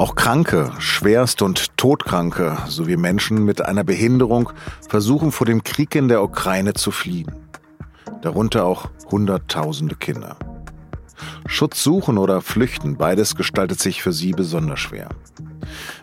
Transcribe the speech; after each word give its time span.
Auch 0.00 0.14
Kranke, 0.14 0.72
Schwerst- 0.78 1.42
und 1.42 1.76
Todkranke 1.76 2.56
sowie 2.68 2.96
Menschen 2.96 3.44
mit 3.44 3.60
einer 3.60 3.84
Behinderung 3.84 4.48
versuchen 4.88 5.30
vor 5.30 5.46
dem 5.46 5.62
Krieg 5.62 5.94
in 5.94 6.08
der 6.08 6.22
Ukraine 6.22 6.72
zu 6.72 6.90
fliehen. 6.90 7.30
Darunter 8.22 8.64
auch 8.64 8.88
Hunderttausende 9.10 9.96
Kinder. 9.96 10.38
Schutz 11.44 11.84
suchen 11.84 12.16
oder 12.16 12.40
flüchten, 12.40 12.96
beides 12.96 13.34
gestaltet 13.36 13.78
sich 13.78 14.02
für 14.02 14.14
sie 14.14 14.32
besonders 14.32 14.80
schwer. 14.80 15.10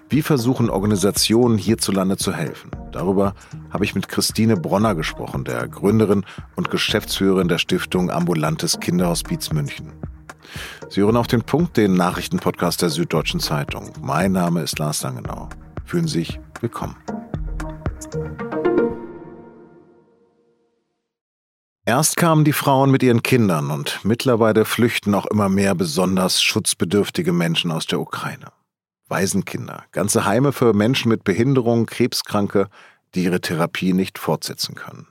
Wie 0.09 0.21
versuchen 0.21 0.69
Organisationen 0.69 1.57
hierzulande 1.57 2.17
zu 2.17 2.35
helfen? 2.35 2.69
Darüber 2.91 3.33
habe 3.71 3.83
ich 3.83 3.95
mit 3.95 4.09
Christine 4.09 4.57
Bronner 4.57 4.93
gesprochen, 4.93 5.43
der 5.43 5.67
Gründerin 5.67 6.23
und 6.55 6.69
Geschäftsführerin 6.69 7.47
der 7.47 7.57
Stiftung 7.57 8.11
Ambulantes 8.11 8.79
Kinderhospiz 8.79 9.51
München. 9.51 9.91
Sie 10.89 11.01
hören 11.01 11.17
auf 11.17 11.27
den 11.27 11.43
Punkt 11.43 11.77
den 11.77 11.93
Nachrichtenpodcast 11.93 12.81
der 12.81 12.89
Süddeutschen 12.89 13.39
Zeitung. 13.39 13.91
Mein 14.01 14.31
Name 14.31 14.61
ist 14.61 14.79
Lars 14.79 15.01
Langenau. 15.03 15.49
Fühlen 15.85 16.07
Sie 16.07 16.19
sich 16.19 16.39
willkommen. 16.61 16.95
Erst 21.85 22.17
kamen 22.17 22.43
die 22.43 22.51
Frauen 22.51 22.91
mit 22.91 23.01
ihren 23.01 23.23
Kindern 23.23 23.71
und 23.71 24.01
mittlerweile 24.03 24.65
flüchten 24.65 25.15
auch 25.15 25.25
immer 25.25 25.47
mehr 25.47 25.73
besonders 25.73 26.41
schutzbedürftige 26.41 27.31
Menschen 27.31 27.71
aus 27.71 27.85
der 27.85 28.01
Ukraine. 28.01 28.51
Waisenkinder, 29.07 29.85
ganze 29.93 30.25
Heime 30.25 30.51
für 30.51 30.73
Menschen 30.73 31.07
mit 31.07 31.23
Behinderung, 31.23 31.85
Krebskranke, 31.85 32.67
die 33.15 33.23
ihre 33.23 33.39
Therapie 33.39 33.93
nicht 33.93 34.19
fortsetzen 34.19 34.75
können. 34.75 35.07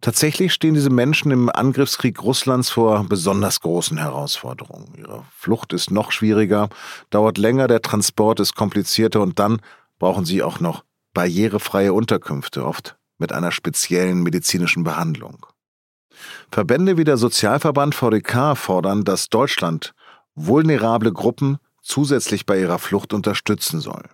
Tatsächlich 0.00 0.52
stehen 0.52 0.74
diese 0.74 0.90
Menschen 0.90 1.32
im 1.32 1.50
Angriffskrieg 1.50 2.22
Russlands 2.22 2.70
vor 2.70 3.04
besonders 3.08 3.60
großen 3.60 3.98
Herausforderungen. 3.98 4.94
Ihre 4.96 5.24
Flucht 5.36 5.72
ist 5.72 5.90
noch 5.90 6.12
schwieriger, 6.12 6.68
dauert 7.10 7.36
länger, 7.36 7.66
der 7.66 7.82
Transport 7.82 8.38
ist 8.38 8.54
komplizierter 8.54 9.20
und 9.20 9.40
dann 9.40 9.60
brauchen 9.98 10.24
sie 10.24 10.42
auch 10.42 10.60
noch 10.60 10.84
barrierefreie 11.14 11.92
Unterkünfte, 11.92 12.64
oft 12.64 12.96
mit 13.18 13.32
einer 13.32 13.50
speziellen 13.50 14.22
medizinischen 14.22 14.84
Behandlung. 14.84 15.46
Verbände 16.50 16.96
wie 16.96 17.04
der 17.04 17.16
Sozialverband 17.16 17.94
VDK 17.94 18.56
fordern, 18.56 19.04
dass 19.04 19.28
Deutschland 19.28 19.94
vulnerable 20.36 21.12
Gruppen 21.12 21.58
zusätzlich 21.82 22.46
bei 22.46 22.60
ihrer 22.60 22.78
Flucht 22.78 23.12
unterstützen 23.12 23.80
soll. 23.80 24.04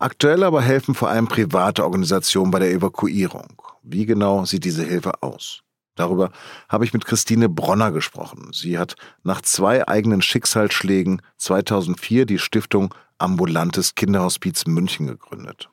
Aktuell 0.00 0.44
aber 0.44 0.62
helfen 0.62 0.94
vor 0.94 1.08
allem 1.08 1.26
private 1.26 1.82
Organisationen 1.82 2.52
bei 2.52 2.60
der 2.60 2.70
Evakuierung. 2.70 3.60
Wie 3.82 4.06
genau 4.06 4.44
sieht 4.44 4.64
diese 4.64 4.84
Hilfe 4.84 5.22
aus? 5.22 5.62
Darüber 5.96 6.30
habe 6.68 6.84
ich 6.84 6.92
mit 6.92 7.04
Christine 7.04 7.48
Bronner 7.48 7.90
gesprochen. 7.90 8.50
Sie 8.52 8.78
hat 8.78 8.94
nach 9.24 9.42
zwei 9.42 9.88
eigenen 9.88 10.22
Schicksalsschlägen 10.22 11.20
2004 11.38 12.26
die 12.26 12.38
Stiftung 12.38 12.94
Ambulantes 13.18 13.96
Kinderhospiz 13.96 14.66
München 14.66 15.08
gegründet. 15.08 15.68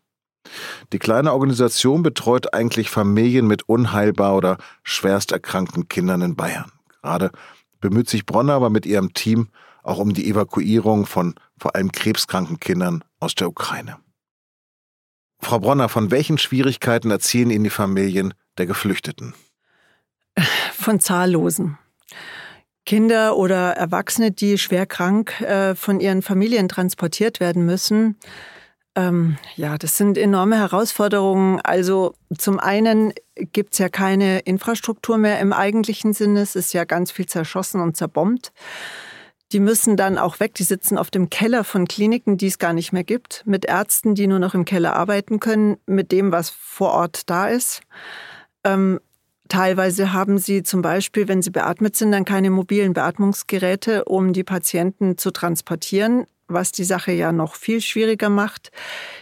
Die 0.92 1.00
kleine 1.00 1.32
Organisation 1.32 2.02
betreut 2.02 2.56
eigentlich 2.56 2.90
Familien 2.90 3.46
mit 3.46 3.70
unheilbar 3.70 4.36
oder 4.36 4.58
schwerst 4.82 5.32
erkrankten 5.32 5.88
Kindern 5.88 6.22
in 6.22 6.36
Bayern. 6.36 6.72
Gerade 7.04 7.30
bemüht 7.80 8.10
sich 8.10 8.26
Bronner 8.26 8.54
aber 8.54 8.72
mit 8.72 8.88
ihrem 8.88 9.14
Team 9.14 9.50
auch 9.84 10.00
um 10.00 10.16
die 10.16 10.28
Evakuierung 10.28 11.06
von 11.06 11.36
vor 11.60 11.76
allem 11.76 11.92
krebskranken 11.92 12.60
Kindern 12.60 13.04
aus 13.20 13.36
der 13.36 13.48
Ukraine. 13.48 13.98
Frau 15.46 15.60
Bronner, 15.60 15.90
von 15.90 16.10
welchen 16.10 16.40
Schwierigkeiten 16.40 17.12
erzählen 17.12 17.52
Ihnen 17.52 17.66
die 17.66 17.70
Familien 17.70 18.34
der 18.58 18.66
Geflüchteten? 18.66 19.36
Von 20.74 21.00
zahllosen. 21.00 21.78
Kinder 22.84 23.38
oder 23.38 23.74
Erwachsene, 23.74 24.32
die 24.32 24.58
schwer 24.58 24.88
krank 24.88 25.40
äh, 25.42 25.76
von 25.76 26.00
ihren 26.00 26.24
Familien 26.24 26.68
transportiert 26.68 27.40
werden 27.40 27.64
müssen. 27.64 28.18
Ähm, 28.96 29.38
ja, 29.56 29.78
das 29.78 29.98
sind 29.98 30.18
enorme 30.18 30.58
Herausforderungen. 30.58 31.62
Also 31.62 32.16
zum 32.36 32.60
einen 32.60 33.14
gibt 33.36 33.74
es 33.74 33.80
ja 33.80 33.88
keine 33.88 34.40
Infrastruktur 34.40 35.20
mehr 35.20 35.40
im 35.40 35.54
eigentlichen 35.54 36.14
Sinne. 36.14 36.42
Es 36.42 36.56
ist 36.56 36.74
ja 36.74 36.86
ganz 36.86 37.12
viel 37.12 37.28
zerschossen 37.28 37.82
und 37.82 37.96
zerbombt. 37.96 38.52
Die 39.52 39.60
müssen 39.60 39.96
dann 39.96 40.18
auch 40.18 40.40
weg. 40.40 40.56
Die 40.56 40.64
sitzen 40.64 40.98
auf 40.98 41.12
dem 41.12 41.30
Keller 41.30 41.64
von 41.64 41.88
Kliniken, 41.88 42.38
die 42.38 42.48
es 42.48 42.58
gar 42.58 42.74
nicht 42.74 42.94
mehr 42.94 43.04
gibt, 43.04 43.44
mit 43.46 43.66
Ärzten, 43.66 44.16
die 44.16 44.28
nur 44.28 44.40
noch 44.40 44.54
im 44.54 44.66
Keller 44.66 44.96
arbeiten 44.96 45.40
können, 45.40 45.78
mit 45.86 46.12
dem, 46.12 46.32
was 46.32 46.50
vor 46.50 46.92
Ort 46.92 47.30
da 47.30 47.48
ist. 47.48 47.82
Ähm, 48.64 49.00
teilweise 49.48 50.14
haben 50.14 50.38
sie 50.38 50.64
zum 50.64 50.82
Beispiel, 50.82 51.28
wenn 51.28 51.42
sie 51.42 51.52
beatmet 51.52 51.96
sind, 51.96 52.12
dann 52.12 52.26
keine 52.26 52.50
mobilen 52.50 52.94
Beatmungsgeräte, 52.94 54.06
um 54.06 54.34
die 54.34 54.44
Patienten 54.44 55.18
zu 55.18 55.32
transportieren, 55.32 56.26
was 56.48 56.72
die 56.72 56.84
Sache 56.84 57.12
ja 57.12 57.32
noch 57.32 57.56
viel 57.56 57.82
schwieriger 57.82 58.30
macht. 58.30 58.72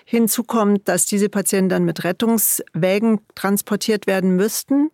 Hinzu 0.05 0.43
kommt, 0.43 0.87
dass 0.87 1.05
diese 1.05 1.29
Patienten 1.29 1.69
dann 1.69 1.85
mit 1.85 2.03
Rettungswägen 2.03 3.21
transportiert 3.35 4.07
werden 4.07 4.35
müssten 4.35 4.89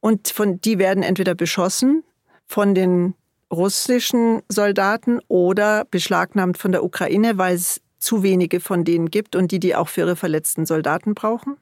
und 0.00 0.28
von, 0.28 0.60
die 0.60 0.78
werden 0.78 1.02
entweder 1.02 1.34
beschossen 1.34 2.04
von 2.46 2.74
den 2.74 3.14
russischen 3.52 4.42
Soldaten 4.48 5.20
oder 5.28 5.84
beschlagnahmt 5.90 6.58
von 6.58 6.72
der 6.72 6.82
Ukraine, 6.82 7.38
weil 7.38 7.54
es 7.54 7.80
zu 7.98 8.22
wenige 8.22 8.58
von 8.58 8.84
denen 8.84 9.10
gibt 9.10 9.36
und 9.36 9.52
die 9.52 9.60
die 9.60 9.76
auch 9.76 9.88
für 9.88 10.00
ihre 10.00 10.16
verletzten 10.16 10.66
Soldaten 10.66 11.14
brauchen. 11.14 11.56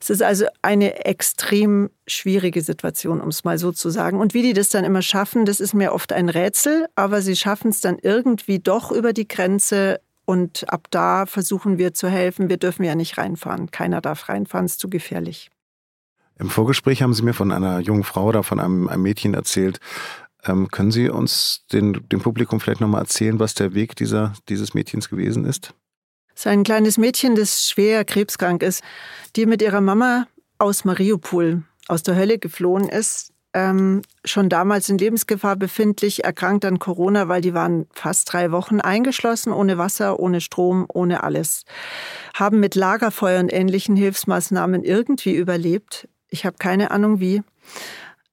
Es 0.00 0.10
ist 0.10 0.22
also 0.22 0.46
eine 0.62 1.04
extrem 1.06 1.90
schwierige 2.06 2.60
Situation, 2.60 3.20
um 3.20 3.28
es 3.28 3.44
mal 3.44 3.58
so 3.58 3.72
zu 3.72 3.88
sagen. 3.88 4.20
Und 4.20 4.34
wie 4.34 4.42
die 4.42 4.52
das 4.52 4.68
dann 4.68 4.84
immer 4.84 5.00
schaffen, 5.00 5.46
das 5.46 5.60
ist 5.60 5.74
mir 5.74 5.92
oft 5.92 6.12
ein 6.12 6.28
Rätsel, 6.28 6.86
aber 6.96 7.22
sie 7.22 7.36
schaffen 7.36 7.70
es 7.70 7.80
dann 7.80 7.98
irgendwie 8.02 8.58
doch 8.58 8.90
über 8.90 9.12
die 9.12 9.28
Grenze 9.28 10.00
und 10.26 10.70
ab 10.70 10.88
da 10.90 11.24
versuchen 11.24 11.78
wir 11.78 11.94
zu 11.94 12.08
helfen. 12.08 12.50
Wir 12.50 12.58
dürfen 12.58 12.84
ja 12.84 12.94
nicht 12.94 13.16
reinfahren. 13.16 13.70
Keiner 13.70 14.02
darf 14.02 14.28
reinfahren, 14.28 14.66
es 14.66 14.72
ist 14.72 14.80
zu 14.80 14.90
gefährlich. 14.90 15.50
Im 16.38 16.50
Vorgespräch 16.50 17.02
haben 17.02 17.14
Sie 17.14 17.22
mir 17.22 17.34
von 17.34 17.50
einer 17.50 17.80
jungen 17.80 18.04
Frau 18.04 18.26
oder 18.26 18.42
von 18.42 18.60
einem, 18.60 18.88
einem 18.88 19.02
Mädchen 19.02 19.34
erzählt, 19.34 19.80
ähm, 20.48 20.68
können 20.68 20.90
Sie 20.90 21.08
uns 21.08 21.64
den, 21.72 22.08
dem 22.08 22.20
Publikum 22.20 22.60
vielleicht 22.60 22.80
nochmal 22.80 23.02
erzählen, 23.02 23.38
was 23.38 23.54
der 23.54 23.74
Weg 23.74 23.96
dieser, 23.96 24.32
dieses 24.48 24.74
Mädchens 24.74 25.08
gewesen 25.08 25.44
ist? 25.44 25.74
Es 26.34 26.42
ist 26.42 26.46
ein 26.46 26.64
kleines 26.64 26.98
Mädchen, 26.98 27.34
das 27.34 27.68
schwer 27.68 28.04
krebskrank 28.04 28.62
ist, 28.62 28.82
die 29.36 29.46
mit 29.46 29.60
ihrer 29.60 29.80
Mama 29.80 30.26
aus 30.58 30.84
Mariupol, 30.84 31.62
aus 31.88 32.02
der 32.02 32.16
Hölle 32.16 32.38
geflohen 32.38 32.88
ist, 32.88 33.32
ähm, 33.54 34.02
schon 34.24 34.48
damals 34.48 34.88
in 34.88 34.98
Lebensgefahr 34.98 35.56
befindlich, 35.56 36.24
erkrankt 36.24 36.64
an 36.64 36.78
Corona, 36.78 37.28
weil 37.28 37.40
die 37.40 37.54
waren 37.54 37.86
fast 37.92 38.32
drei 38.32 38.52
Wochen 38.52 38.80
eingeschlossen, 38.80 39.52
ohne 39.52 39.78
Wasser, 39.78 40.20
ohne 40.20 40.40
Strom, 40.40 40.86
ohne 40.92 41.22
alles. 41.22 41.64
Haben 42.34 42.60
mit 42.60 42.74
Lagerfeuer 42.74 43.40
und 43.40 43.52
ähnlichen 43.52 43.96
Hilfsmaßnahmen 43.96 44.84
irgendwie 44.84 45.34
überlebt. 45.34 46.08
Ich 46.28 46.44
habe 46.44 46.56
keine 46.58 46.90
Ahnung 46.90 47.20
wie 47.20 47.42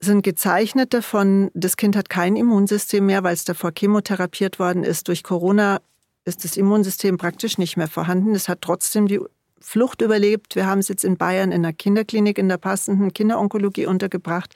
sind 0.06 0.24
gezeichnet 0.24 0.94
davon, 0.94 1.52
das 1.54 1.78
Kind 1.78 1.96
hat 1.96 2.10
kein 2.10 2.36
Immunsystem 2.36 3.06
mehr, 3.06 3.24
weil 3.24 3.34
es 3.34 3.46
davor 3.46 3.72
chemotherapiert 3.78 4.60
worden 4.60 4.84
ist. 4.84 5.08
Durch 5.08 5.24
Corona 5.24 5.82
ist 6.24 6.44
das 6.44 6.58
Immunsystem 6.58 7.18
praktisch 7.18 7.58
nicht 7.58 7.78
mehr 7.78 7.88
vorhanden. 7.88 8.34
Es 8.34 8.50
hat 8.50 8.62
trotzdem 8.62 9.08
die 9.08 9.20
Flucht 9.60 10.02
überlebt. 10.02 10.56
Wir 10.56 10.68
haben 10.68 10.80
es 10.80 10.88
jetzt 10.88 11.04
in 11.04 11.18
Bayern 11.18 11.52
in 11.52 11.64
der 11.64 11.74
Kinderklinik 11.74 12.38
in 12.38 12.50
der 12.50 12.58
passenden 12.58 13.14
Kinderonkologie 13.14 13.86
untergebracht. 13.88 14.54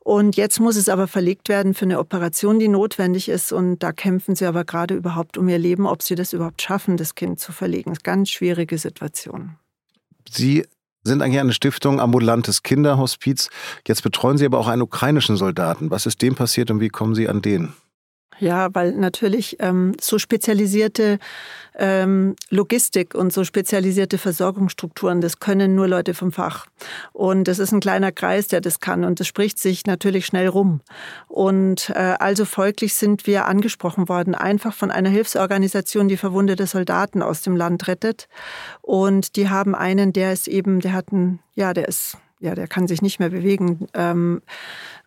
Und 0.00 0.36
jetzt 0.36 0.60
muss 0.60 0.76
es 0.76 0.88
aber 0.88 1.08
verlegt 1.08 1.48
werden 1.48 1.74
für 1.74 1.84
eine 1.84 1.98
Operation, 1.98 2.58
die 2.60 2.68
notwendig 2.68 3.28
ist. 3.28 3.52
Und 3.52 3.80
da 3.80 3.92
kämpfen 3.92 4.36
sie 4.36 4.46
aber 4.46 4.64
gerade 4.64 4.94
überhaupt 4.94 5.36
um 5.36 5.48
ihr 5.48 5.58
Leben, 5.58 5.86
ob 5.86 6.02
sie 6.02 6.14
das 6.14 6.32
überhaupt 6.32 6.62
schaffen, 6.62 6.96
das 6.96 7.14
Kind 7.14 7.40
zu 7.40 7.52
verlegen. 7.52 7.90
Das 7.90 7.98
ist 7.98 8.06
eine 8.06 8.16
ganz 8.16 8.30
schwierige 8.30 8.78
Situation. 8.78 9.56
Sie 10.30 10.64
sind 11.06 11.22
eigentlich 11.22 11.40
eine 11.40 11.52
Stiftung 11.52 12.00
ambulantes 12.00 12.62
Kinderhospiz. 12.62 13.48
Jetzt 13.86 14.02
betreuen 14.02 14.38
Sie 14.38 14.46
aber 14.46 14.58
auch 14.58 14.68
einen 14.68 14.82
ukrainischen 14.82 15.36
Soldaten. 15.36 15.90
Was 15.90 16.06
ist 16.06 16.22
dem 16.22 16.34
passiert 16.34 16.70
und 16.70 16.80
wie 16.80 16.88
kommen 16.88 17.14
Sie 17.14 17.28
an 17.28 17.42
den? 17.42 17.72
Ja, 18.38 18.68
weil 18.74 18.92
natürlich 18.92 19.56
ähm, 19.60 19.94
so 20.00 20.18
spezialisierte 20.18 21.18
ähm, 21.78 22.36
Logistik 22.50 23.14
und 23.14 23.32
so 23.32 23.44
spezialisierte 23.44 24.18
Versorgungsstrukturen, 24.18 25.20
das 25.20 25.40
können 25.40 25.74
nur 25.74 25.88
Leute 25.88 26.14
vom 26.14 26.32
Fach. 26.32 26.66
Und 27.12 27.48
das 27.48 27.58
ist 27.58 27.72
ein 27.72 27.80
kleiner 27.80 28.12
Kreis, 28.12 28.48
der 28.48 28.60
das 28.60 28.80
kann. 28.80 29.04
Und 29.04 29.20
das 29.20 29.26
spricht 29.26 29.58
sich 29.58 29.86
natürlich 29.86 30.26
schnell 30.26 30.48
rum. 30.48 30.80
Und 31.28 31.90
äh, 31.90 32.16
also 32.18 32.44
folglich 32.44 32.94
sind 32.94 33.26
wir 33.26 33.46
angesprochen 33.46 34.08
worden, 34.08 34.34
einfach 34.34 34.74
von 34.74 34.90
einer 34.90 35.10
Hilfsorganisation, 35.10 36.08
die 36.08 36.16
verwundete 36.16 36.66
Soldaten 36.66 37.22
aus 37.22 37.42
dem 37.42 37.56
Land 37.56 37.88
rettet. 37.88 38.28
Und 38.82 39.36
die 39.36 39.48
haben 39.48 39.74
einen, 39.74 40.12
der 40.12 40.32
ist 40.32 40.48
eben, 40.48 40.80
der 40.80 40.92
hat 40.92 41.12
einen, 41.12 41.40
ja, 41.54 41.72
der 41.72 41.88
ist 41.88 42.18
ja, 42.40 42.54
der 42.54 42.68
kann 42.68 42.86
sich 42.86 43.00
nicht 43.00 43.18
mehr 43.18 43.30
bewegen, 43.30 43.86
ähm, 43.94 44.42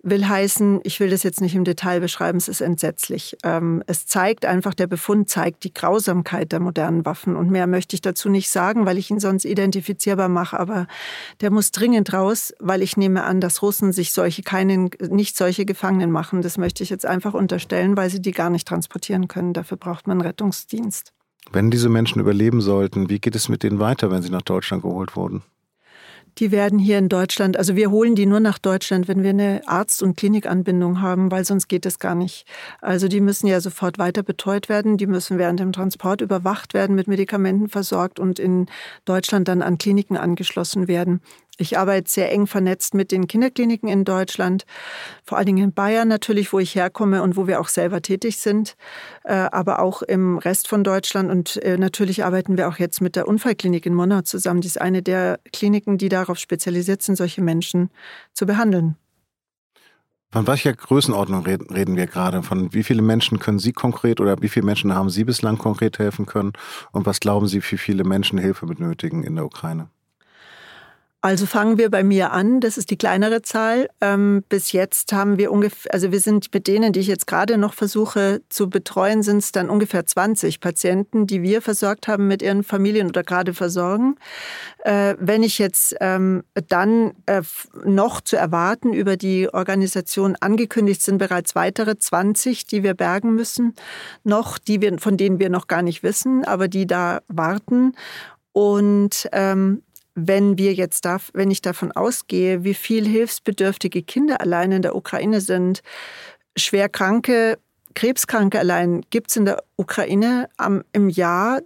will 0.02 0.28
heißen, 0.28 0.80
ich 0.84 1.00
will 1.00 1.10
das 1.10 1.24
jetzt 1.24 1.42
nicht 1.42 1.56
im 1.56 1.64
Detail 1.64 2.00
beschreiben, 2.00 2.38
es 2.38 2.48
ist 2.48 2.62
entsetzlich. 2.62 3.38
Ähm, 3.44 3.84
es 3.86 4.06
zeigt 4.06 4.46
einfach, 4.46 4.74
der 4.74 4.88
Befund 4.88 5.30
zeigt 5.30 5.64
die 5.64 5.74
Grausamkeit 5.74 6.52
der 6.52 6.60
modernen 6.60 7.06
Waffen. 7.06 7.36
Und 7.36 7.52
mehr 7.52 7.68
möchte 7.68 7.96
ich 7.96 8.02
dazu 8.02 8.30
nicht 8.30 8.50
sagen, 8.50 8.86
weil 8.86 8.98
ich 8.98 9.12
ihn 9.12 9.20
sonst 9.20 9.46
identifizierbar 9.46 10.30
mache. 10.30 10.60
Aber 10.60 10.88
der 11.42 11.52
muss 11.52 11.72
dringend 11.72 12.14
raus, 12.14 12.54
weil 12.60 12.82
ich 12.82 12.98
nehme 12.98 13.24
an, 13.24 13.42
dass 13.42 13.62
Russen 13.62 13.92
sich 13.92 14.14
solche 14.14 14.42
keinen, 14.42 14.90
nicht 15.10 15.38
solche 15.38 15.66
Gefangenen 15.66 16.12
machen. 16.12 16.42
Das 16.42 16.58
möchte 16.58 16.82
ich 16.82 16.90
jetzt 16.90 17.06
einfach 17.06 17.34
unterstellen, 17.34 17.98
weil 17.98 18.10
sie 18.10 18.22
die 18.22 18.32
gar 18.32 18.50
nicht 18.50 18.68
transportieren 18.68 19.28
können. 19.28 19.54
Dafür 19.54 19.78
braucht 19.78 20.08
man 20.08 20.22
Rettungsdienst. 20.22 21.14
Wenn 21.52 21.72
diese 21.72 21.90
Menschen 21.90 22.20
überleben 22.20 22.62
sollten, 22.62 23.10
wie 23.10 23.20
geht 23.20 23.36
es 23.36 23.50
mit 23.50 23.64
denen 23.64 23.80
weiter, 23.80 24.12
wenn 24.12 24.22
sie 24.22 24.30
nach 24.30 24.42
Deutschland 24.42 24.84
geholt 24.84 25.16
wurden? 25.16 25.44
Die 26.40 26.52
werden 26.52 26.80
hier 26.80 26.98
in 26.98 27.10
Deutschland, 27.10 27.58
also 27.58 27.76
wir 27.76 27.92
holen 27.92 28.16
die 28.16 28.26
nur 28.26 28.40
nach 28.40 28.60
Deutschland, 28.60 29.10
wenn 29.10 29.24
wir 29.24 29.32
eine 29.32 29.62
Arzt- 29.66 30.02
und 30.02 30.16
Klinikanbindung 30.16 31.02
haben, 31.02 31.32
weil 31.32 31.44
sonst 31.44 31.68
geht 31.68 31.86
es 31.86 32.00
gar 32.00 32.16
nicht. 32.16 32.46
Also 32.80 33.10
die 33.10 33.20
müssen 33.20 33.48
ja 33.48 33.60
sofort 33.60 33.98
weiter 33.98 34.24
betreut 34.24 34.70
werden, 34.70 34.96
die 34.96 35.08
müssen 35.08 35.38
während 35.38 35.60
dem 35.60 35.74
Transport 35.74 36.22
überwacht 36.22 36.74
werden, 36.74 36.96
mit 36.96 37.10
Medikamenten 37.10 37.68
versorgt 37.68 38.20
und 38.20 38.40
in 38.40 38.68
Deutschland 39.04 39.50
dann 39.50 39.62
an 39.62 39.78
Kliniken 39.78 40.16
angeschlossen 40.16 40.88
werden. 40.88 41.20
Ich 41.62 41.78
arbeite 41.78 42.10
sehr 42.10 42.32
eng 42.32 42.48
vernetzt 42.48 42.94
mit 42.94 43.12
den 43.12 43.28
Kinderkliniken 43.28 43.90
in 43.90 44.06
Deutschland, 44.06 44.66
vor 45.26 45.38
allen 45.38 45.46
Dingen 45.46 45.64
in 45.66 45.74
Bayern 45.74 46.08
natürlich, 46.08 46.54
wo 46.54 46.60
ich 46.60 46.74
herkomme 46.74 47.22
und 47.22 47.36
wo 47.36 47.48
wir 47.48 47.60
auch 47.60 47.68
selber 47.68 48.02
tätig 48.02 48.38
sind, 48.38 48.78
äh, 49.26 49.34
aber 49.34 49.80
auch 49.80 50.02
im 50.02 50.38
Rest 50.38 50.70
von 50.70 50.86
Deutschland. 50.86 51.30
Und 51.30 51.58
äh, 51.58 51.78
natürlich 51.78 52.24
arbeiten 52.24 52.58
wir 52.58 52.70
auch 52.70 52.78
jetzt 52.78 53.02
mit 53.02 53.18
der 53.18 53.28
Unfallklinik 53.28 53.86
in 53.86 53.94
Monau 53.94 54.22
zusammen. 54.22 54.62
Die 54.62 54.68
ist 54.68 54.80
eine 54.80 55.04
der 55.04 55.42
Kliniken, 55.52 55.98
die 55.98 56.08
darauf 56.08 56.38
spezialisiert 56.38 57.02
sind, 57.02 57.18
solche 57.18 57.42
Menschen 57.42 57.90
zu 58.32 58.46
behandeln. 58.46 58.96
Von 60.32 60.48
welcher 60.48 60.72
Größenordnung 60.72 61.44
reden 61.44 61.98
wir 61.98 62.08
gerade? 62.08 62.42
Von 62.42 62.72
wie 62.72 62.84
viele 62.84 63.02
Menschen 63.02 63.40
können 63.40 63.60
Sie 63.60 63.74
konkret 63.74 64.22
oder 64.22 64.42
wie 64.42 64.48
viele 64.48 64.66
Menschen 64.66 64.94
haben 64.94 65.10
Sie 65.10 65.26
bislang 65.26 65.58
konkret 65.58 66.00
helfen 66.00 66.26
können? 66.26 66.54
Und 66.94 67.06
was 67.06 67.20
glauben 67.20 67.48
Sie, 67.48 67.62
wie 67.64 67.78
viele 67.78 68.06
Menschen 68.06 68.40
Hilfe 68.40 68.66
benötigen 68.66 69.24
in 69.24 69.36
der 69.36 69.44
Ukraine? 69.44 69.90
Also 71.22 71.46
fangen 71.46 71.78
wir 71.78 71.92
bei 71.92 72.02
mir 72.02 72.32
an. 72.32 72.62
Das 72.62 72.78
ist 72.78 72.92
die 72.92 72.98
kleinere 72.98 73.42
Zahl. 73.42 73.90
Ähm, 74.00 74.42
bis 74.48 74.72
jetzt 74.72 75.12
haben 75.12 75.38
wir 75.38 75.52
ungefähr, 75.52 75.94
also 75.94 76.14
wir 76.14 76.22
sind 76.22 76.54
mit 76.54 76.66
denen, 76.66 76.94
die 76.94 77.02
ich 77.02 77.08
jetzt 77.08 77.28
gerade 77.28 77.58
noch 77.58 77.74
versuche 77.74 78.42
zu 78.48 78.70
betreuen, 78.70 79.22
sind 79.22 79.40
es 79.40 79.52
dann 79.52 79.70
ungefähr 79.70 80.06
20 80.06 80.62
Patienten, 80.62 81.28
die 81.28 81.42
wir 81.42 81.62
versorgt 81.62 82.08
haben 82.08 82.30
mit 82.30 82.42
ihren 82.42 82.64
Familien 82.64 83.10
oder 83.10 83.24
gerade 83.24 83.54
versorgen. 83.54 84.16
Äh, 84.86 85.16
wenn 85.20 85.44
ich 85.44 85.60
jetzt 85.60 85.94
ähm, 86.00 86.44
dann 86.70 87.12
äh, 87.26 87.42
noch 87.84 88.22
zu 88.22 88.38
erwarten 88.38 88.94
über 88.94 89.18
die 89.18 89.54
Organisation 89.54 90.38
angekündigt 90.40 91.02
sind 91.02 91.18
bereits 91.18 91.54
weitere 91.54 91.98
20, 91.98 92.66
die 92.66 92.82
wir 92.82 92.94
bergen 92.94 93.36
müssen, 93.36 93.76
noch, 94.24 94.58
die 94.58 94.80
wir, 94.80 94.98
von 95.00 95.18
denen 95.18 95.38
wir 95.40 95.50
noch 95.50 95.68
gar 95.68 95.82
nicht 95.82 96.02
wissen, 96.02 96.46
aber 96.46 96.70
die 96.70 96.88
da 96.88 97.20
warten. 97.28 97.94
Und 98.54 99.30
ähm, 99.32 99.84
wenn 100.28 100.58
wir 100.58 100.74
jetzt 100.74 101.06
da, 101.06 101.18
wenn 101.34 101.52
ich 101.52 101.62
davon 101.62 101.92
ausgehe, 101.92 102.64
wie 102.64 102.74
viel 102.74 103.06
hilfsbedürftige 103.06 104.04
Kinder 104.04 104.42
allein 104.42 104.72
in 104.72 104.82
der 104.82 104.96
Ukraine 104.96 105.42
sind, 105.42 105.82
schwer 106.56 106.90
kranke, 106.90 107.58
Krebskranke 107.96 108.60
allein 108.60 109.02
gibt 109.10 109.30
es 109.30 109.36
in 109.36 109.46
der 109.46 109.64
Ukraine 109.76 110.50
am, 110.58 110.84
im 110.94 111.10
Jahr 111.10 111.62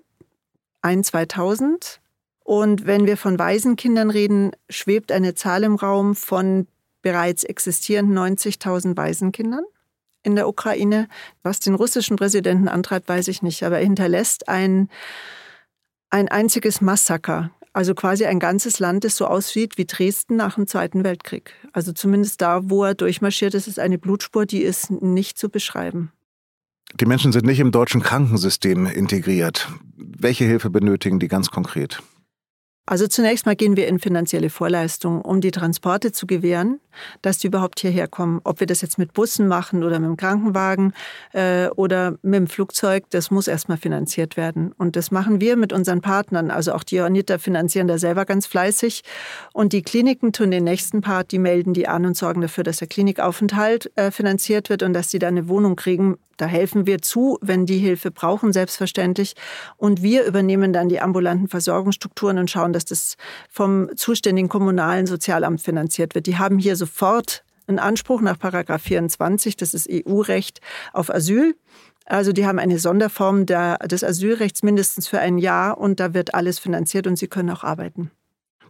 ein, 0.81 1.03
2000. 1.03 1.99
Und 2.43 2.85
wenn 2.85 3.05
wir 3.05 3.17
von 3.17 3.39
Waisenkindern 3.39 4.09
reden, 4.09 4.51
schwebt 4.69 5.11
eine 5.11 5.35
Zahl 5.35 5.63
im 5.63 5.75
Raum 5.75 6.15
von 6.15 6.67
bereits 7.01 7.43
existierenden 7.43 8.17
90.000 8.17 8.97
Waisenkindern 8.97 9.63
in 10.23 10.35
der 10.35 10.47
Ukraine. 10.47 11.07
Was 11.41 11.59
den 11.59 11.75
russischen 11.75 12.17
Präsidenten 12.17 12.67
antreibt, 12.67 13.07
weiß 13.09 13.27
ich 13.27 13.41
nicht, 13.41 13.63
aber 13.63 13.77
er 13.77 13.83
hinterlässt 13.83 14.47
ein, 14.49 14.89
ein 16.09 16.29
einziges 16.29 16.81
Massaker 16.81 17.51
also 17.73 17.95
quasi 17.95 18.25
ein 18.25 18.39
ganzes 18.39 18.79
Land, 18.79 19.03
das 19.03 19.17
so 19.17 19.25
aussieht 19.25 19.77
wie 19.77 19.85
Dresden 19.85 20.35
nach 20.35 20.55
dem 20.55 20.67
Zweiten 20.67 21.03
Weltkrieg. 21.03 21.53
Also 21.73 21.91
zumindest 21.91 22.41
da, 22.41 22.69
wo 22.69 22.83
er 22.83 22.93
durchmarschiert 22.93 23.55
ist, 23.55 23.67
ist 23.67 23.79
eine 23.79 23.97
Blutspur, 23.97 24.45
die 24.45 24.61
ist 24.61 24.91
nicht 24.91 25.37
zu 25.37 25.49
beschreiben. 25.49 26.11
Die 26.99 27.05
Menschen 27.05 27.31
sind 27.31 27.45
nicht 27.45 27.59
im 27.59 27.71
deutschen 27.71 28.01
Krankensystem 28.01 28.85
integriert. 28.85 29.69
Welche 29.97 30.45
Hilfe 30.45 30.69
benötigen 30.69 31.19
die 31.19 31.27
ganz 31.27 31.49
konkret? 31.49 32.03
Also 32.85 33.07
zunächst 33.07 33.45
mal 33.45 33.55
gehen 33.55 33.77
wir 33.77 33.87
in 33.87 33.97
finanzielle 33.97 34.49
Vorleistungen, 34.49 35.21
um 35.21 35.41
die 35.41 35.51
Transporte 35.51 36.11
zu 36.11 36.27
gewähren, 36.27 36.79
dass 37.21 37.37
die 37.37 37.47
überhaupt 37.47 37.79
hierher 37.79 38.07
kommen. 38.07 38.41
Ob 38.43 38.59
wir 38.59 38.67
das 38.67 38.81
jetzt 38.81 38.97
mit 38.97 39.13
Bussen 39.13 39.47
machen 39.47 39.83
oder 39.83 39.99
mit 39.99 40.09
dem 40.09 40.17
Krankenwagen 40.17 40.93
äh, 41.33 41.67
oder 41.69 42.17
mit 42.21 42.35
dem 42.35 42.47
Flugzeug, 42.47 43.05
das 43.09 43.31
muss 43.31 43.47
erstmal 43.47 43.77
finanziert 43.77 44.37
werden. 44.37 44.71
Und 44.77 44.95
das 44.95 45.11
machen 45.11 45.41
wir 45.41 45.57
mit 45.57 45.73
unseren 45.73 46.01
Partnern. 46.01 46.51
Also 46.51 46.73
auch 46.73 46.83
die 46.83 46.95
Johanniter 46.95 47.39
finanzieren 47.39 47.87
da 47.87 47.97
selber 47.97 48.25
ganz 48.25 48.45
fleißig. 48.45 49.03
Und 49.53 49.73
die 49.73 49.81
Kliniken 49.81 50.33
tun 50.33 50.51
den 50.51 50.63
nächsten 50.63 51.01
Part, 51.01 51.31
die 51.31 51.39
melden 51.39 51.73
die 51.73 51.87
an 51.87 52.05
und 52.05 52.17
sorgen 52.17 52.41
dafür, 52.41 52.63
dass 52.63 52.77
der 52.77 52.87
Klinikaufenthalt 52.87 53.91
äh, 53.95 54.11
finanziert 54.11 54.69
wird 54.69 54.83
und 54.83 54.93
dass 54.93 55.09
sie 55.11 55.19
da 55.19 55.27
eine 55.27 55.47
Wohnung 55.47 55.75
kriegen 55.75 56.17
da 56.37 56.47
helfen 56.47 56.87
wir 56.87 57.01
zu, 57.01 57.37
wenn 57.41 57.65
die 57.65 57.77
Hilfe 57.77 58.09
brauchen, 58.09 58.53
selbstverständlich. 58.53 59.35
Und 59.77 60.01
wir 60.01 60.25
übernehmen 60.25 60.73
dann 60.73 60.89
die 60.89 60.99
ambulanten 60.99 61.47
Versorgungsstrukturen 61.47 62.39
und 62.39 62.49
schauen, 62.49 62.73
dass 62.73 62.85
das 62.85 63.17
vom 63.49 63.89
zuständigen 63.95 64.49
kommunalen 64.49 65.05
Sozialamt 65.05 65.61
finanziert 65.61 66.15
wird. 66.15 66.25
Die 66.25 66.37
haben 66.37 66.57
hier 66.57 66.75
sofort 66.83 67.43
einen 67.67 67.79
Anspruch 67.79 68.21
nach 68.21 68.37
Paragraph 68.37 68.81
24, 68.81 69.55
das 69.55 69.73
ist 69.73 69.87
EU-Recht, 69.89 70.59
auf 70.91 71.13
Asyl. 71.13 71.55
Also 72.05 72.33
die 72.33 72.45
haben 72.45 72.59
eine 72.59 72.79
Sonderform 72.79 73.45
der, 73.45 73.77
des 73.79 74.03
Asylrechts 74.03 74.63
mindestens 74.63 75.07
für 75.07 75.19
ein 75.19 75.37
Jahr 75.37 75.77
und 75.77 76.01
da 76.01 76.13
wird 76.13 76.33
alles 76.33 76.59
finanziert 76.59 77.07
und 77.07 77.15
sie 77.15 77.27
können 77.27 77.49
auch 77.49 77.63
arbeiten. 77.63 78.11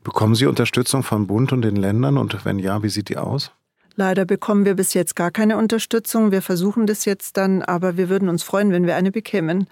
Bekommen 0.03 0.35
Sie 0.35 0.45
Unterstützung 0.45 1.01
vom 1.01 1.25
Bund 1.25 1.51
und 1.53 1.63
den 1.63 1.75
Ländern 1.75 2.17
und 2.17 2.45
wenn 2.45 2.59
ja, 2.59 2.83
wie 2.83 2.89
sieht 2.89 3.09
die 3.09 3.17
aus? 3.17 3.51
Leider 3.95 4.25
bekommen 4.25 4.65
wir 4.65 4.75
bis 4.75 4.93
jetzt 4.93 5.15
gar 5.15 5.31
keine 5.31 5.57
Unterstützung. 5.57 6.31
Wir 6.31 6.41
versuchen 6.41 6.85
das 6.85 7.05
jetzt 7.05 7.37
dann, 7.37 7.61
aber 7.63 7.97
wir 7.97 8.09
würden 8.09 8.29
uns 8.29 8.43
freuen, 8.43 8.71
wenn 8.71 8.85
wir 8.85 8.95
eine 8.95 9.11
bekämen. 9.11 9.67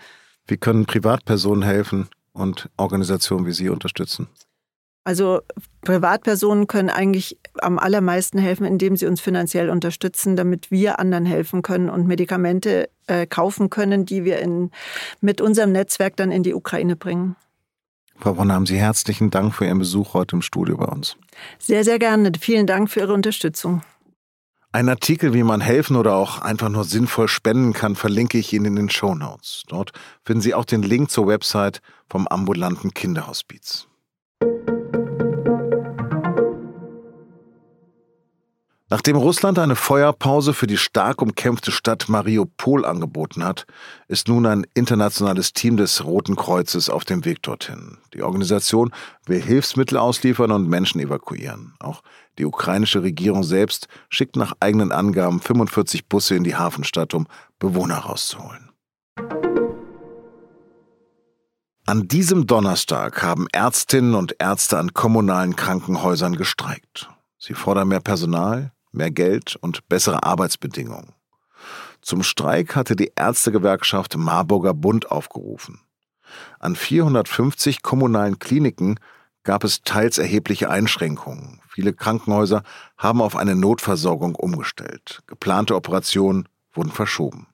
Wie 0.48 0.58
können 0.58 0.86
Privatpersonen 0.86 1.64
helfen 1.64 2.08
und 2.34 2.70
Organisationen 2.78 3.46
wie 3.46 3.52
Sie 3.52 3.70
unterstützen? 3.70 4.28
Also 5.03 5.42
Privatpersonen 5.81 6.68
können 6.68 6.89
eigentlich 6.89 7.39
am 7.59 7.80
allermeisten 7.80 8.38
helfen, 8.38 8.65
indem 8.65 8.95
sie 8.95 9.07
uns 9.07 9.19
finanziell 9.19 9.71
unterstützen, 9.71 10.36
damit 10.36 10.69
wir 10.69 11.00
anderen 11.00 11.25
helfen 11.25 11.63
können 11.63 11.89
und 11.89 12.06
Medikamente 12.06 12.89
äh, 13.07 13.25
kaufen 13.25 13.71
können, 13.71 14.06
die 14.06 14.25
wir 14.25 14.39
in, 14.39 14.69
mit 15.19 15.42
unserem 15.42 15.71
Netzwerk 15.71 16.15
dann 16.18 16.31
in 16.31 16.44
die 16.44 16.53
Ukraine 16.53 16.95
bringen. 16.95 17.36
Frau 18.19 18.33
Bronner, 18.33 18.53
haben 18.53 18.68
Sie 18.68 18.77
herzlichen 18.77 19.31
Dank 19.31 19.56
für 19.56 19.65
Ihren 19.65 19.80
Besuch 19.80 20.13
heute 20.13 20.36
im 20.36 20.44
Studio 20.44 20.77
bei 20.77 20.86
uns. 20.86 21.18
Sehr, 21.57 21.83
sehr 21.83 21.97
gerne. 21.97 22.31
Vielen 22.39 22.68
Dank 22.68 22.92
für 22.92 23.00
Ihre 23.00 23.13
Unterstützung. 23.13 23.81
Ein 24.71 24.88
Artikel, 24.88 25.33
wie 25.33 25.44
man 25.44 25.59
helfen 25.59 25.95
oder 25.95 26.13
auch 26.13 26.39
einfach 26.39 26.69
nur 26.69 26.83
sinnvoll 26.83 27.27
spenden 27.27 27.74
kann, 27.74 27.95
verlinke 27.95 28.38
ich 28.38 28.54
Ihnen 28.54 28.65
in 28.65 28.75
den 28.75 28.90
Show 28.92 29.16
Notes. 29.16 29.64
Dort 29.68 29.92
finden 30.23 30.42
Sie 30.42 30.54
auch 30.54 30.66
den 30.66 30.83
Link 30.83 31.09
zur 31.09 31.26
Website 31.28 31.81
vom 32.07 32.28
ambulanten 32.28 32.94
Kinderhospiz. 32.94 33.87
Nachdem 38.92 39.16
Russland 39.16 39.57
eine 39.57 39.78
Feuerpause 39.78 40.54
für 40.54 40.68
die 40.68 40.76
stark 40.76 41.21
umkämpfte 41.21 41.71
Stadt 41.71 42.10
Mariupol 42.10 42.83
angeboten 42.83 43.42
hat, 43.42 43.66
ist 44.10 44.28
nun 44.28 44.45
ein 44.45 44.68
internationales 44.74 45.54
Team 45.54 45.78
des 45.78 46.04
Roten 46.04 46.36
Kreuzes 46.36 46.90
auf 46.90 47.06
dem 47.06 47.24
Weg 47.24 47.42
dorthin. 47.42 48.00
Die 48.14 48.21
Organisation 48.21 48.92
will 49.26 49.42
Hilfsmittel 49.42 49.98
ausliefern 49.98 50.52
und 50.52 50.68
Menschen 50.68 51.00
evakuieren. 51.00 51.74
Auch 51.80 52.02
die 52.38 52.44
ukrainische 52.44 53.02
Regierung 53.02 53.44
selbst 53.44 53.88
schickt 54.10 54.36
nach 54.36 54.57
eigenen 54.60 54.92
Angaben 54.92 55.40
45 55.40 56.10
Busse 56.10 56.36
in 56.36 56.44
die 56.44 56.57
Hafenstadt, 56.57 57.14
um 57.14 57.28
Bewohner 57.60 58.00
rauszuholen. 58.00 58.71
An 61.86 62.10
diesem 62.10 62.45
Donnerstag 62.45 63.24
haben 63.24 63.48
Ärztinnen 63.54 64.16
und 64.16 64.36
Ärzte 64.40 64.78
an 64.78 64.94
kommunalen 64.94 65.56
Krankenhäusern 65.56 66.36
gestreikt. 66.36 67.10
Sie 67.38 67.54
fordern 67.54 67.88
mehr 67.88 68.02
Personal, 68.02 68.74
mehr 68.92 69.12
Geld 69.12 69.56
und 69.56 69.88
bessere 69.88 70.24
Arbeitsbedingungen. 70.24 71.14
Zum 72.02 72.24
Streik 72.24 72.76
hatte 72.76 72.95
die 72.95 73.12
Ärztegewerkschaft 73.16 74.18
Marburger 74.18 74.74
Bund 74.74 75.12
aufgerufen. 75.12 75.81
An 76.60 76.76
450 76.76 77.81
kommunalen 77.81 78.40
Kliniken 78.40 79.00
gab 79.44 79.64
es 79.64 79.81
teils 79.81 80.18
erhebliche 80.18 80.69
Einschränkungen. 80.69 81.62
Viele 81.68 81.94
Krankenhäuser 81.94 82.64
haben 82.98 83.21
auf 83.21 83.36
eine 83.36 83.56
Notversorgung 83.56 84.36
umgestellt. 84.36 85.21
Geplante 85.28 85.76
Operationen 85.76 86.48
wurden 86.74 86.92
verschoben. 86.92 87.48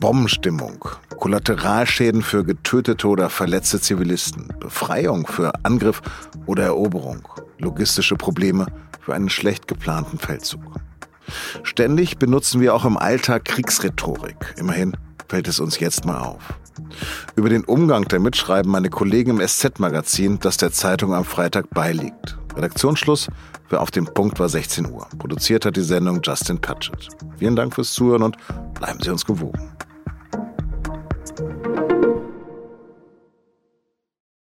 Bombenstimmung, 0.00 0.84
Kollateralschäden 1.24 2.20
für 2.20 2.44
getötete 2.44 3.08
oder 3.08 3.30
verletzte 3.30 3.80
Zivilisten, 3.80 4.48
Befreiung 4.60 5.26
für 5.26 5.52
Angriff 5.62 6.02
oder 6.44 6.64
Eroberung, 6.64 7.26
logistische 7.58 8.14
Probleme 8.14 8.66
für 9.00 9.14
einen 9.14 9.30
schlecht 9.30 9.66
geplanten 9.66 10.18
Feldzug. 10.18 10.60
Ständig 11.62 12.18
benutzen 12.18 12.60
wir 12.60 12.74
auch 12.74 12.84
im 12.84 12.98
Alltag 12.98 13.46
Kriegsrhetorik. 13.46 14.54
Immerhin 14.58 14.98
fällt 15.26 15.48
es 15.48 15.60
uns 15.60 15.80
jetzt 15.80 16.04
mal 16.04 16.20
auf. 16.20 16.42
Über 17.36 17.48
den 17.48 17.64
Umgang 17.64 18.04
damit 18.04 18.36
schreiben 18.36 18.70
meine 18.70 18.90
Kollegen 18.90 19.30
im 19.30 19.48
SZ-Magazin, 19.48 20.40
das 20.40 20.58
der 20.58 20.72
Zeitung 20.72 21.14
am 21.14 21.24
Freitag 21.24 21.70
beiliegt. 21.70 22.36
Redaktionsschluss 22.54 23.28
für 23.66 23.80
Auf 23.80 23.90
dem 23.90 24.04
Punkt 24.04 24.38
war 24.38 24.50
16 24.50 24.90
Uhr. 24.90 25.08
Produziert 25.18 25.64
hat 25.64 25.76
die 25.76 25.80
Sendung 25.80 26.20
Justin 26.22 26.60
Patchett. 26.60 27.08
Vielen 27.38 27.56
Dank 27.56 27.74
fürs 27.74 27.94
Zuhören 27.94 28.24
und 28.24 28.36
bleiben 28.74 29.00
Sie 29.02 29.08
uns 29.08 29.24
gewogen. 29.24 29.74
Thank 31.36 31.66
you. 31.66 31.73